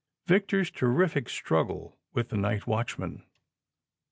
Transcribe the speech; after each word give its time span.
victor's 0.25 0.71
terrific 0.71 1.29
struggle 1.29 1.95
with 2.11 2.29
the 2.29 2.35
night 2.35 2.65
watchman. 2.65 3.21